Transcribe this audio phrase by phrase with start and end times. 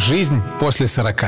[0.00, 1.24] Жизнь после 40.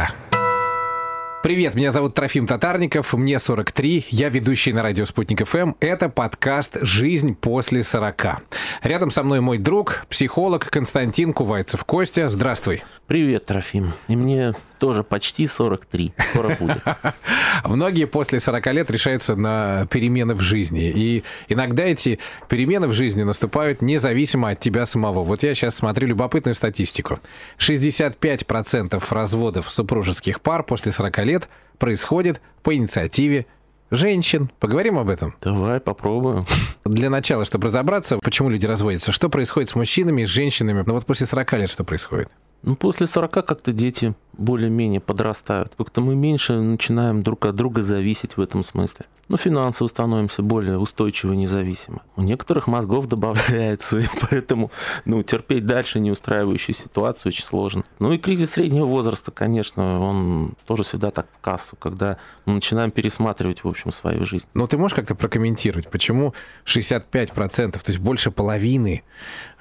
[1.43, 5.73] Привет, меня зовут Трофим Татарников, мне 43, я ведущий на радио «Спутник ФМ».
[5.79, 8.39] Это подкаст «Жизнь после 40».
[8.83, 11.85] Рядом со мной мой друг, психолог Константин Кувайцев.
[11.85, 12.83] Костя, здравствуй.
[13.07, 13.93] Привет, Трофим.
[14.09, 16.13] И мне тоже почти 43.
[16.31, 16.83] Скоро будет.
[17.65, 20.91] Многие после 40 лет решаются на перемены в жизни.
[20.91, 22.19] И иногда эти
[22.49, 25.23] перемены в жизни наступают независимо от тебя самого.
[25.23, 27.21] Вот я сейчас смотрю любопытную статистику.
[27.59, 33.47] 65% разводов супружеских пар после 40 лет происходит по инициативе
[33.93, 34.51] женщин.
[34.59, 35.37] Поговорим об этом?
[35.43, 36.45] Давай, попробуем.
[36.85, 40.95] Для начала, чтобы разобраться, почему люди разводятся, что происходит с мужчинами и с женщинами, ну
[40.95, 42.29] вот после 40 лет что происходит?
[42.63, 45.75] Ну, после 40 как-то дети более-менее подрастают.
[45.77, 49.07] Как-то мы меньше начинаем друг от друга зависеть в этом смысле.
[49.29, 52.01] Ну, финансово становимся более устойчивы и независимы.
[52.17, 54.71] У некоторых мозгов добавляется, и поэтому
[55.05, 57.85] ну, терпеть дальше неустраивающую ситуацию очень сложно.
[57.99, 62.91] Ну и кризис среднего возраста, конечно, он тоже всегда так в кассу, когда мы начинаем
[62.91, 64.45] пересматривать, в общем, свою жизнь.
[64.53, 66.35] Но ты можешь как-то прокомментировать, почему
[66.67, 69.03] 65%, то есть больше половины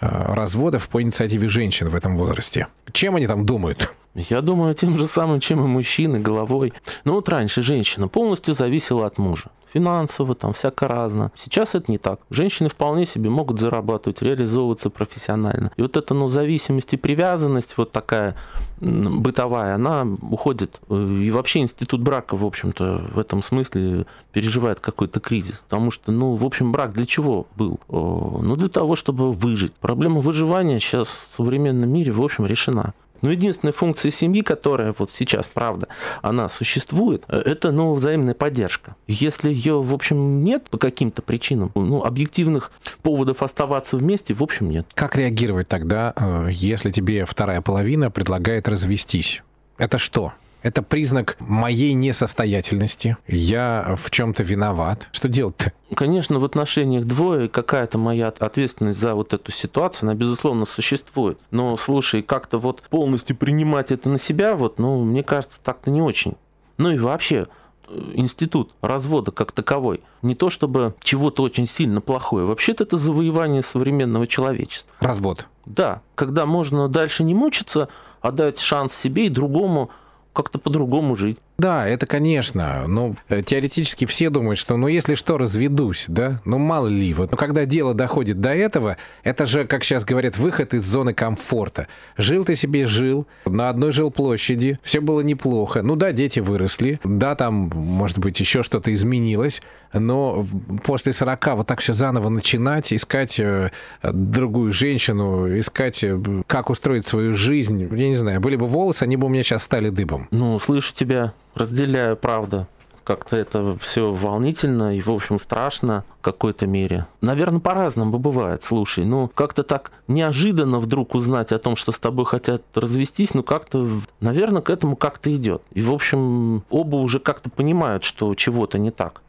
[0.02, 2.68] э, разводов по инициативе женщин в этом возрасте?
[2.92, 3.96] Чем они там думают?
[4.14, 6.74] Я думаю, тем же самым, чем и мужчины, головой.
[7.06, 9.52] Ну вот раньше женщина полностью зависела от мужа.
[9.74, 11.32] Финансово, там, всяко разно.
[11.34, 12.20] Сейчас это не так.
[12.30, 15.72] Женщины вполне себе могут зарабатывать, реализовываться профессионально.
[15.78, 18.36] И вот эта, ну, зависимость и привязанность вот такая
[18.82, 20.82] бытовая, она уходит.
[20.90, 25.64] И вообще институт брака, в общем-то, в этом смысле переживает какой-то кризис.
[25.70, 27.80] Потому что, ну, в общем, брак для чего был?
[27.88, 29.72] Ну, для того, чтобы выжить.
[29.76, 32.94] Проблема выживания сейчас в современном мире, в общем, решена.
[33.22, 35.88] Но единственная функция семьи, которая вот сейчас, правда,
[36.22, 38.96] она существует, э, это, ну, взаимная поддержка.
[39.08, 44.70] Если ее, в общем, нет по каким-то причинам, ну, объективных поводов оставаться вместе, в общем,
[44.70, 44.88] нет.
[44.94, 49.44] Как реагировать тогда, э, если тебе вторая половина предлагает развестись?
[49.78, 50.34] Это что?
[50.62, 53.18] Это признак моей несостоятельности.
[53.28, 55.08] Я в чем-то виноват.
[55.12, 55.74] Что делать-то?
[55.96, 61.40] Конечно, в отношениях двое какая-то моя ответственность за вот эту ситуацию, она, безусловно, существует.
[61.50, 66.02] Но, слушай, как-то вот полностью принимать это на себя, вот, ну, мне кажется, так-то не
[66.02, 66.36] очень.
[66.78, 67.48] Ну и вообще,
[67.88, 70.02] э, институт развода как таковой.
[70.22, 72.46] Не то чтобы чего-то очень сильно плохое.
[72.46, 74.94] Вообще-то это завоевание современного человечества.
[75.00, 75.48] Развод.
[75.66, 77.90] Да, когда можно дальше не мучиться,
[78.22, 79.90] а дать шанс себе и другому
[80.34, 81.38] как-то по-другому жить.
[81.62, 82.86] Да, это конечно.
[82.88, 86.42] Но э, теоретически все думают, что ну если что, разведусь, да?
[86.44, 87.14] Ну мало ли.
[87.14, 87.30] Вот.
[87.30, 91.88] Но когда дело доходит до этого, это же, как сейчас говорят, выход из зоны комфорта.
[92.18, 95.84] Жил ты себе, жил, на одной жилплощади, все было неплохо.
[95.84, 99.62] Ну да, дети выросли, да, там, может быть, еще что-то изменилось,
[99.94, 100.44] но
[100.84, 103.70] после 40 вот так все заново начинать, искать э,
[104.02, 109.16] другую женщину, искать, э, как устроить свою жизнь, я не знаю, были бы волосы, они
[109.16, 110.28] бы у меня сейчас стали дыбом.
[110.32, 112.68] Ну, слышу тебя разделяю, правда.
[113.04, 117.08] Как-то это все волнительно и, в общем, страшно в какой-то мере.
[117.20, 118.64] Наверное, по-разному бывает.
[118.64, 123.42] Слушай, ну, как-то так неожиданно вдруг узнать о том, что с тобой хотят развестись, ну,
[123.42, 123.88] как-то,
[124.20, 125.64] наверное, к этому как-то идет.
[125.74, 129.24] И, в общем, оба уже как-то понимают, что чего-то не так.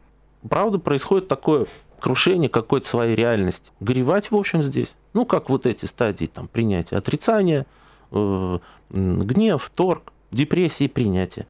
[0.47, 1.65] Правда, происходит такое
[1.99, 3.71] крушение какой-то своей реальности.
[3.79, 4.93] Горевать, в общем, здесь.
[5.13, 7.65] Ну, как вот эти стадии там принятия, отрицания,
[8.11, 8.59] э,
[8.91, 11.47] гнев, торг, депрессии, принятия.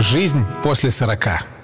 [0.00, 1.57] Жизнь после 40.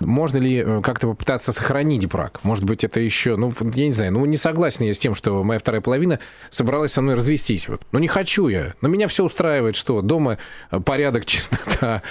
[0.00, 2.40] Можно ли э, как-то попытаться сохранить брак?
[2.44, 5.42] Может быть, это еще, ну, я не знаю, ну, не согласен я с тем, что
[5.42, 6.20] моя вторая половина
[6.50, 7.68] собралась со мной развестись.
[7.68, 7.82] Вот.
[7.92, 8.74] Ну, не хочу я.
[8.80, 10.38] Но меня все устраивает, что дома
[10.70, 12.02] э, порядок, чистота,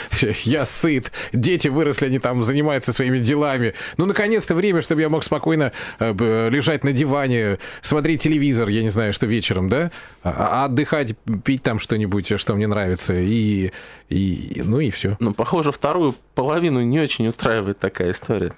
[0.44, 3.76] я сыт, дети выросли, они там занимаются своими делами.
[3.98, 8.90] Ну, наконец-то время, чтобы я мог спокойно э, лежать на диване, смотреть телевизор, я не
[8.90, 9.92] знаю, что вечером, да,
[10.24, 13.72] а, а отдыхать, пить там что-нибудь, что мне нравится, и,
[14.10, 15.18] и ну и все.
[15.20, 18.54] Ну, похоже, вторую половину не очень устраивает такая история.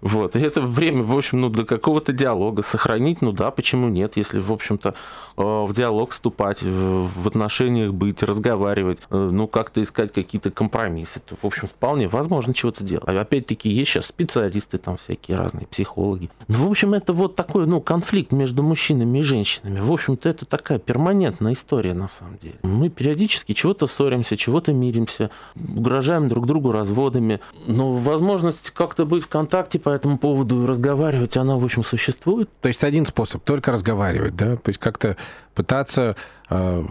[0.00, 0.36] Вот.
[0.36, 4.38] И это время, в общем, ну, для какого-то диалога сохранить, ну да, почему нет, если,
[4.38, 4.94] в общем-то,
[5.36, 11.36] э, в диалог вступать, в отношениях быть, разговаривать, э, ну, как-то искать какие-то компромиссы, то,
[11.40, 13.04] в общем, вполне возможно чего-то делать.
[13.06, 16.30] А опять-таки, есть сейчас специалисты там всякие разные, психологи.
[16.48, 19.80] Ну, в общем, это вот такой, ну, конфликт между мужчинами и женщинами.
[19.80, 22.56] В общем-то, это такая перманентная история, на самом деле.
[22.62, 27.40] Мы периодически чего-то ссоримся, чего-то миримся, угрожаем друг другу разводами.
[27.66, 31.84] Но возможность возможность как-то быть в контакте по этому поводу и разговаривать, она, в общем,
[31.84, 32.48] существует.
[32.60, 34.56] То есть один способ, только разговаривать, да?
[34.56, 35.16] То есть как-то
[35.54, 36.16] пытаться
[36.50, 36.84] э,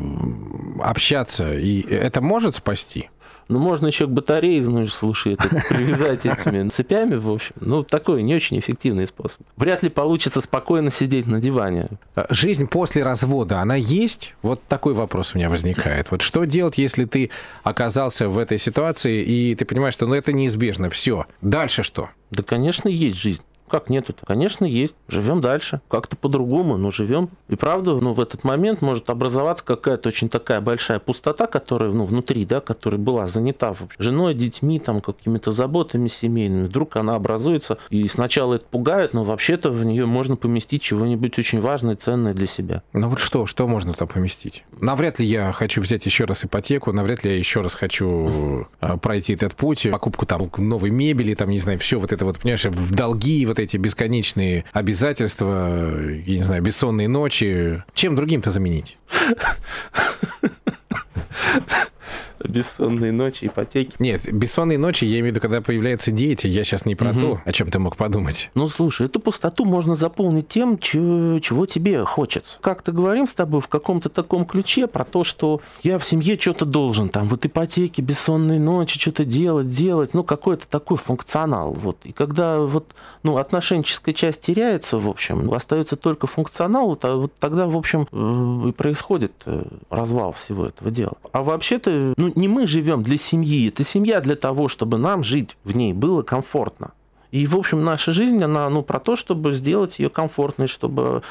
[0.81, 3.09] общаться, и это может спасти?
[3.49, 7.53] Ну, можно еще к батарее, ну, слушай, это привязать этими цепями, в общем.
[7.59, 9.41] Ну, такой не очень эффективный способ.
[9.55, 11.87] Вряд ли получится спокойно сидеть на диване.
[12.15, 14.35] А, жизнь после развода, она есть?
[14.41, 16.11] Вот такой вопрос у меня возникает.
[16.11, 17.29] Вот что делать, если ты
[17.63, 21.25] оказался в этой ситуации, и ты понимаешь, что ну, это неизбежно, все.
[21.41, 22.09] Дальше что?
[22.31, 23.41] Да, конечно, есть жизнь.
[23.69, 24.25] Как нет это?
[24.25, 24.95] Конечно, есть.
[25.07, 25.81] Живем дальше.
[25.87, 27.29] Как-то по-другому, но живем.
[27.49, 32.05] И правда, ну, в этот момент может образоваться какая-то очень такая большая пустота, которая, ну,
[32.05, 36.67] внутри, да, которая была занята женой, детьми, там, какими-то заботами семейными.
[36.67, 41.61] Вдруг она образуется, и сначала это пугает, но вообще-то в нее можно поместить чего-нибудь очень
[41.61, 42.83] важное, ценное для себя.
[42.93, 44.63] Ну вот что, что можно там поместить?
[44.79, 48.97] Навряд ли я хочу взять еще раз ипотеку, навряд ли я еще раз хочу э,
[48.97, 52.65] пройти этот путь, покупку там новой мебели, там, не знаю, все вот это вот, понимаешь,
[52.65, 58.97] в долги, вот вот эти бесконечные обязательства, я не знаю, бессонные ночи, чем другим-то заменить?
[62.43, 63.95] бессонные ночи, ипотеки.
[63.99, 67.19] Нет, бессонные ночи, я имею в виду, когда появляются дети, я сейчас не про угу.
[67.19, 68.49] то, о чем ты мог подумать.
[68.53, 72.57] Ну, слушай, эту пустоту можно заполнить тем, чего, чего тебе хочется.
[72.61, 76.65] Как-то говорим с тобой в каком-то таком ключе про то, что я в семье что-то
[76.65, 81.97] должен, там, вот ипотеки, бессонные ночи, что-то делать, делать, ну, какой-то такой функционал, вот.
[82.03, 82.93] И когда вот,
[83.23, 88.69] ну, отношенческая часть теряется, в общем, остается только функционал, то вот тогда, в общем, э,
[88.69, 91.13] и происходит э, развал всего этого дела.
[91.31, 95.57] А вообще-то, ну, не мы живем для семьи, это семья для того, чтобы нам жить
[95.63, 96.91] в ней было комфортно.
[97.31, 101.23] И, в общем, наша жизнь, она ну, про то, чтобы сделать ее комфортной, чтобы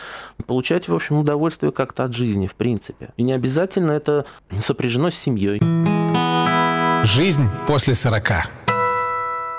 [0.46, 3.10] получать, в общем, удовольствие как-то от жизни, в принципе.
[3.16, 4.26] И не обязательно это
[4.60, 5.60] сопряжено с семьей.
[7.04, 8.65] Жизнь после 40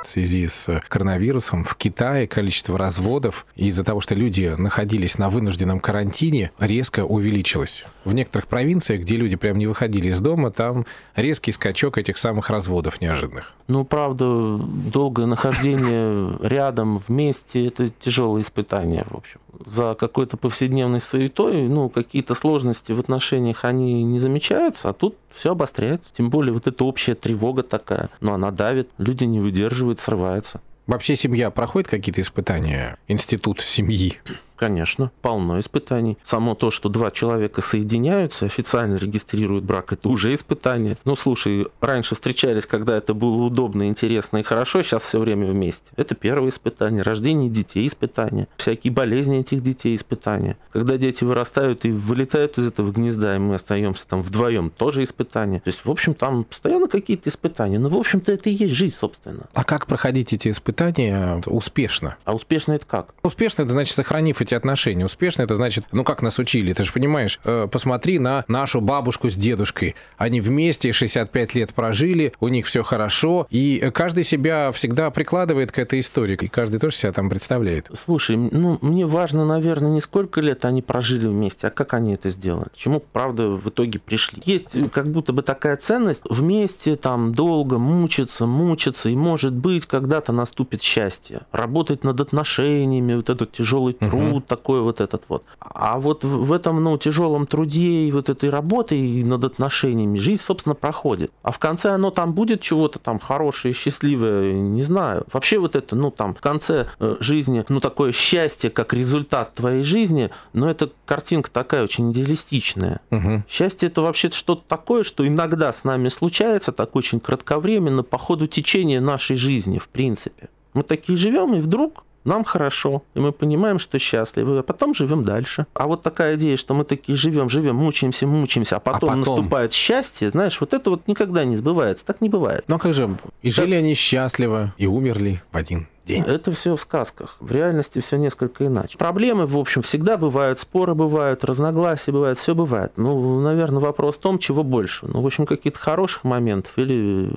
[0.03, 5.79] в связи с коронавирусом в Китае количество разводов из-за того, что люди находились на вынужденном
[5.79, 7.83] карантине, резко увеличилось.
[8.05, 10.85] В некоторых провинциях, где люди прям не выходили из дома, там
[11.15, 13.53] резкий скачок этих самых разводов неожиданных.
[13.67, 19.39] Ну, правда, долгое нахождение рядом, вместе, это тяжелое испытание, в общем.
[19.65, 25.51] За какой-то повседневной суетой, ну, какие-то сложности в отношениях, они не замечаются, а тут все
[25.51, 26.13] обостряется.
[26.13, 30.61] Тем более вот эта общая тревога такая, ну, она давит, люди не выдерживают, срываются.
[30.85, 32.97] Вообще семья проходит какие-то испытания?
[33.07, 34.19] Институт семьи?
[34.57, 36.17] Конечно, полно испытаний.
[36.23, 40.97] Само то, что два человека соединяются, официально регистрируют брак, это уже испытание.
[41.05, 45.91] Ну, слушай, раньше встречались, когда это было удобно, интересно и хорошо, сейчас все время вместе.
[45.95, 47.03] Это первое испытание.
[47.03, 48.47] Рождение детей испытание.
[48.57, 50.57] Всякие болезни этих детей испытания.
[50.71, 55.61] Когда дети вырастают и вылетают из этого гнезда, и мы остаемся там вдвоем, тоже испытание.
[55.61, 57.77] То есть, в общем, там постоянно какие-то испытания.
[57.77, 59.43] Ну, в общем-то, это и есть жизнь, собственно.
[59.53, 62.17] А как проходить эти испытания успешно?
[62.25, 63.13] А успешно это как?
[63.21, 65.05] Успешно это значит, сохранив эти отношения.
[65.05, 69.29] Успешно это значит, ну как нас учили, ты же понимаешь, э, посмотри на нашу бабушку
[69.29, 69.95] с дедушкой.
[70.17, 75.79] Они вместе 65 лет прожили, у них все хорошо, и каждый себя всегда прикладывает к
[75.79, 77.89] этой истории, и каждый тоже себя там представляет.
[77.93, 82.29] Слушай, ну мне важно, наверное, не сколько лет они прожили вместе, а как они это
[82.29, 84.41] сделали, чему, правда, в итоге пришли.
[84.45, 90.31] Есть как будто бы такая ценность вместе там долго мучиться, мучиться, и может быть когда-то
[90.31, 91.41] наступит счастье.
[91.51, 95.43] Работать над отношениями, вот этот тяжелый труд, труд такой вот этот вот.
[95.59, 100.41] А вот в этом, ну, тяжелом труде и вот этой работе и над отношениями жизнь,
[100.41, 101.31] собственно, проходит.
[101.43, 105.25] А в конце оно там будет чего-то там хорошее, счастливое, не знаю.
[105.33, 109.83] Вообще вот это, ну, там, в конце э, жизни, ну, такое счастье, как результат твоей
[109.83, 112.99] жизни, но это картинка такая очень идеалистичная.
[113.11, 113.43] Угу.
[113.49, 118.47] Счастье это вообще что-то такое, что иногда с нами случается, так очень кратковременно, по ходу
[118.47, 120.49] течения нашей жизни, в принципе.
[120.73, 125.23] Мы такие живем, и вдруг нам хорошо, и мы понимаем, что счастливы, а потом живем
[125.23, 125.65] дальше.
[125.73, 129.35] А вот такая идея, что мы такие живем, живем, мучаемся, мучаемся, а потом, а потом...
[129.35, 132.63] наступает счастье, знаешь, вот это вот никогда не сбывается, так не бывает.
[132.67, 133.79] Ну как же, и жили так...
[133.79, 136.23] они счастливо, и умерли в один день.
[136.23, 137.35] Это все в сказках.
[137.39, 138.97] В реальности все несколько иначе.
[138.97, 142.93] Проблемы, в общем, всегда бывают, споры бывают, разногласия бывают, все бывает.
[142.95, 145.05] Ну, наверное, вопрос в том, чего больше.
[145.05, 147.29] Ну, в общем, каких-то хороших моментов или,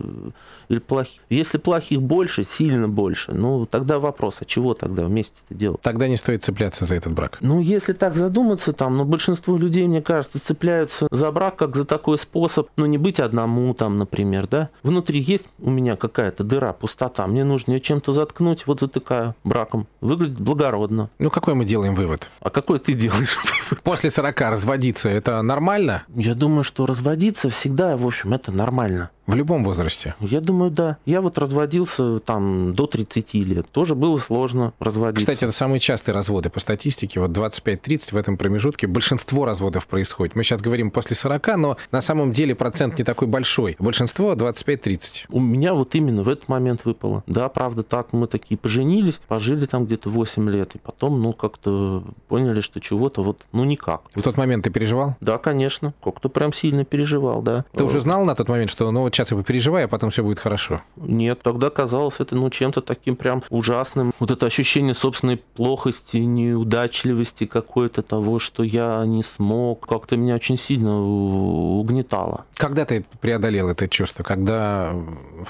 [0.71, 1.21] или плохих.
[1.29, 5.81] Если плохих больше, сильно больше, ну, тогда вопрос, а чего тогда вместе это делать?
[5.83, 7.39] Тогда не стоит цепляться за этот брак.
[7.41, 11.85] Ну, если так задуматься, там, ну, большинство людей, мне кажется, цепляются за брак как за
[11.85, 14.71] такой способ, ну, не быть одному, там, например, да.
[14.85, 19.89] Внутри есть у меня какая-то дыра, пустота, мне нужно ее чем-то заткнуть, вот затыкаю браком.
[20.01, 21.11] Выглядит благородно.
[21.19, 22.31] Ну, какой мы делаем вывод?
[22.41, 23.83] А какой ты делаешь вывод?
[23.83, 26.05] После 40 разводиться, это нормально?
[26.15, 29.11] Я думаю, что разводиться всегда, в общем, это нормально.
[29.31, 30.17] В любом возрасте?
[30.19, 30.97] Я думаю, да.
[31.07, 33.69] Я вот разводился там до 30 лет.
[33.71, 35.21] Тоже было сложно разводиться.
[35.21, 37.21] Кстати, это самые частые разводы по статистике.
[37.21, 40.35] Вот 25-30 в этом промежутке большинство разводов происходит.
[40.35, 43.77] Мы сейчас говорим после 40, но на самом деле процент не такой большой.
[43.79, 45.27] Большинство 25-30.
[45.29, 47.23] У меня вот именно в этот момент выпало.
[47.29, 48.13] Да, правда, так.
[48.13, 50.75] Мы такие поженились, пожили там где-то 8 лет.
[50.75, 54.01] И потом, ну, как-то поняли, что чего-то вот, ну, никак.
[54.13, 55.15] В тот момент ты переживал?
[55.21, 55.95] Да, конечно.
[56.03, 57.65] Как-то прям сильно переживал, да.
[57.77, 60.23] Ты уже знал на тот момент, что, ну, вот сейчас я попереживаю, а потом все
[60.23, 60.81] будет хорошо?
[60.97, 64.13] Нет, тогда казалось это, ну, чем-то таким прям ужасным.
[64.19, 70.59] Вот это ощущение собственной плохости, неудачливости какой-то того, что я не смог, как-то меня очень
[70.59, 72.47] сильно угнетало.
[72.55, 74.23] Когда ты преодолел это чувство?
[74.23, 74.95] Когда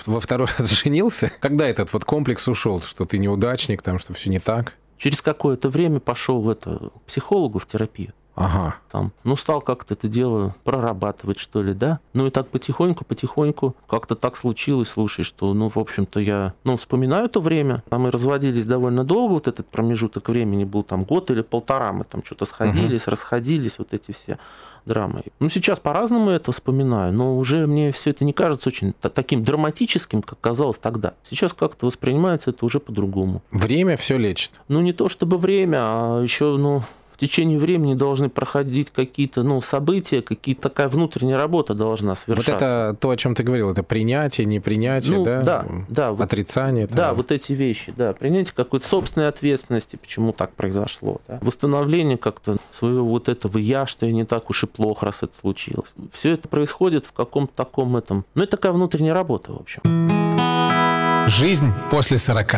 [0.06, 1.30] во второй раз женился?
[1.38, 4.74] Когда этот вот комплекс ушел, что ты неудачник, там, что все не так?
[4.98, 8.12] Через какое-то время пошел в это, к психологу в терапию.
[8.34, 8.76] Ага.
[8.90, 12.00] Там, ну, стал как-то это дело прорабатывать, что ли, да?
[12.12, 16.76] Ну, и так потихоньку, потихоньку как-то так случилось, слушай, что, ну, в общем-то, я, ну,
[16.76, 21.30] вспоминаю то время, а мы разводились довольно долго, вот этот промежуток времени был там год
[21.30, 23.10] или полтора, мы там что-то сходились, угу.
[23.12, 24.38] расходились, вот эти все
[24.86, 25.22] драмы.
[25.38, 30.22] Ну, сейчас по-разному это вспоминаю, но уже мне все это не кажется очень таким драматическим,
[30.22, 31.14] как казалось тогда.
[31.28, 33.42] Сейчас как-то воспринимается это уже по-другому.
[33.50, 34.52] Время все лечит.
[34.68, 36.82] Ну, не то чтобы время, а еще, ну,
[37.20, 42.52] течение времени должны проходить какие-то ну, события, какие-то такая внутренняя работа должна совершаться.
[42.52, 45.42] Вот это то, о чем ты говорил, это принятие, непринятие, ну, да?
[45.42, 46.08] Да, да.
[46.08, 46.86] Отрицание.
[46.86, 48.12] Вот, да, вот эти вещи, да.
[48.12, 51.20] Принятие какой-то собственной ответственности, почему так произошло.
[51.28, 51.38] Да?
[51.42, 55.36] Восстановление как-то своего вот этого «я», что я не так уж и плохо, раз это
[55.36, 55.92] случилось.
[56.12, 58.24] Все это происходит в каком-то таком этом...
[58.34, 59.82] Ну, это такая внутренняя работа, в общем.
[61.28, 62.54] Жизнь после 40.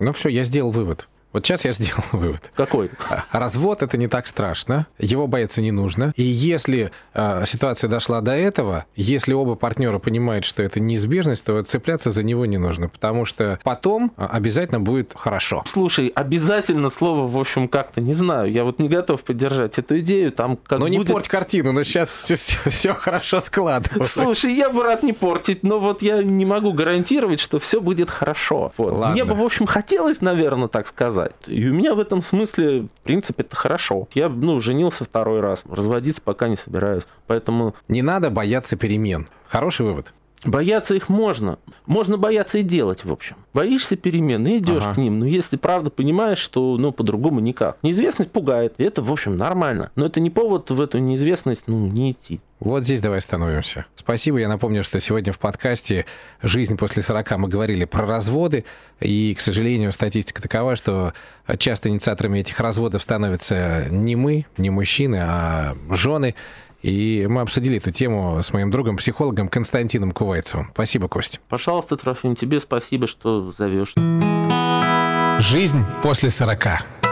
[0.00, 1.08] Ну все, я сделал вывод.
[1.34, 2.52] Вот сейчас я сделал вывод.
[2.54, 2.90] Какой?
[3.10, 6.12] А, развод это не так страшно, его бояться не нужно.
[6.16, 11.60] И если э, ситуация дошла до этого, если оба партнера понимают, что это неизбежность, то
[11.62, 15.64] цепляться за него не нужно, потому что потом а, обязательно будет хорошо.
[15.66, 18.52] Слушай, обязательно слово, в общем, как-то не знаю.
[18.52, 20.30] Я вот не готов поддержать эту идею.
[20.30, 20.98] Там как ну будет...
[20.98, 22.36] не порть картину, но сейчас все,
[22.70, 24.20] все, хорошо складывается.
[24.20, 28.08] Слушай, я бы рад не портить, но вот я не могу гарантировать, что все будет
[28.08, 28.72] хорошо.
[28.76, 29.10] Вот.
[29.10, 31.36] Мне бы, в общем, хотелось, наверное, так сказать сказать.
[31.46, 34.08] И у меня в этом смысле, в принципе, это хорошо.
[34.14, 37.04] Я, ну, женился второй раз, разводиться пока не собираюсь.
[37.26, 37.74] Поэтому...
[37.88, 39.28] Не надо бояться перемен.
[39.46, 40.12] Хороший вывод.
[40.44, 41.58] Бояться их можно.
[41.86, 43.36] Можно бояться и делать, в общем.
[43.54, 44.94] Боишься перемен и идешь ага.
[44.94, 45.20] к ним.
[45.20, 47.78] Но если правда понимаешь, что ну, по-другому никак.
[47.82, 48.74] Неизвестность пугает.
[48.78, 49.90] И это, в общем, нормально.
[49.96, 52.40] Но это не повод в эту неизвестность ну, не идти.
[52.60, 53.84] Вот здесь давай остановимся.
[53.94, 54.38] Спасибо.
[54.38, 56.06] Я напомню, что сегодня в подкасте
[56.42, 58.64] «Жизнь после 40» мы говорили про разводы.
[59.00, 61.12] И, к сожалению, статистика такова, что
[61.58, 66.34] часто инициаторами этих разводов становятся не мы, не мужчины, а жены.
[66.84, 70.68] И мы обсудили эту тему с моим другом, психологом Константином Кувайцевым.
[70.74, 71.40] Спасибо, Кость.
[71.48, 73.94] Пожалуйста, Трофим, тебе спасибо, что зовешь.
[75.38, 77.03] Жизнь после 40.